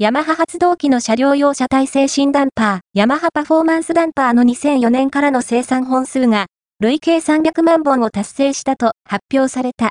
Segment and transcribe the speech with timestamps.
[0.00, 6.46] ヤマハ発動機の車両用車体制新ダンパー、ヤマハパフォーマンスダンパーの2004年からの生産本数が、
[6.78, 9.86] 累計300万本を達成したと発表された。